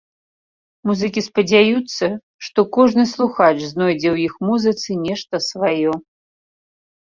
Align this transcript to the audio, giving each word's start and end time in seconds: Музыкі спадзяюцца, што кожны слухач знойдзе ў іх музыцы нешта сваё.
Музыкі 0.91 1.21
спадзяюцца, 1.25 2.05
што 2.47 2.59
кожны 2.79 3.03
слухач 3.13 3.53
знойдзе 3.73 4.09
ў 4.15 4.17
іх 4.31 4.41
музыцы 4.51 4.99
нешта 5.05 5.35
сваё. 5.53 5.93